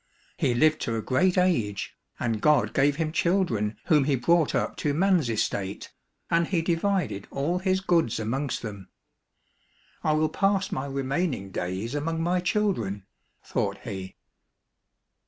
[0.35, 4.75] He lived to a great age, and God gave him children whom he brought up
[4.77, 5.93] to man's estate,
[6.31, 8.89] and he divided all his goods amongst them."
[10.03, 13.05] I will pass my remaining days among my children,"
[13.43, 14.15] thought he.